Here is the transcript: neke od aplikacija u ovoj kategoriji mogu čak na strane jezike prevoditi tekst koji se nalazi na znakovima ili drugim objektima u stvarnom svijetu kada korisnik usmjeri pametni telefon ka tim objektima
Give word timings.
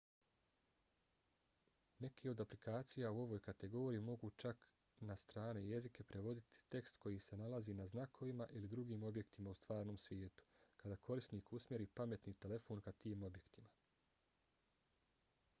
neke 2.05 2.29
od 2.31 2.39
aplikacija 2.45 3.11
u 3.11 3.19
ovoj 3.23 3.41
kategoriji 3.47 4.01
mogu 4.07 4.29
čak 4.43 4.65
na 5.09 5.17
strane 5.25 5.63
jezike 5.67 6.07
prevoditi 6.13 6.63
tekst 6.77 6.97
koji 7.05 7.21
se 7.27 7.39
nalazi 7.43 7.77
na 7.81 7.87
znakovima 7.93 8.49
ili 8.61 8.73
drugim 8.75 9.07
objektima 9.13 9.53
u 9.55 9.59
stvarnom 9.61 10.03
svijetu 10.07 10.49
kada 10.77 11.01
korisnik 11.11 11.53
usmjeri 11.61 11.91
pametni 12.01 12.33
telefon 12.47 12.81
ka 12.89 12.99
tim 13.07 13.29
objektima 13.31 13.73